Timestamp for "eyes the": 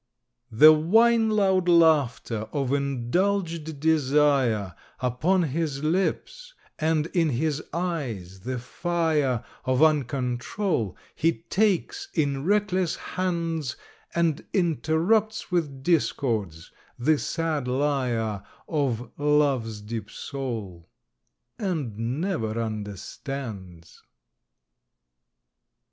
7.71-8.57